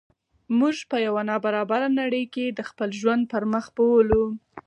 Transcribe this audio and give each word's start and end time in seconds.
موږ 0.59 0.75
په 0.89 0.97
یوه 1.05 1.21
نا 1.29 1.35
برابره 1.45 1.87
نړۍ 1.99 2.25
کې 2.33 2.45
د 2.49 2.59
خپل 2.69 2.89
ژوند 2.99 3.23
پرمخ 3.31 3.65
بوولو. 3.75 4.23